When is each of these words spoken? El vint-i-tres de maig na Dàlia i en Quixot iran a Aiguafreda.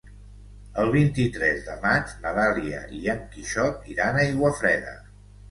El 0.83 0.87
vint-i-tres 0.95 1.59
de 1.67 1.75
maig 1.83 2.15
na 2.23 2.31
Dàlia 2.39 2.81
i 3.01 3.03
en 3.15 3.23
Quixot 3.37 3.87
iran 3.95 4.19
a 4.19 4.27
Aiguafreda. 4.27 4.97